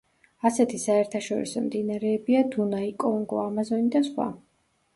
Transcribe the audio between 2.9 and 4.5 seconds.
კონგო, ამაზონი და სხვა.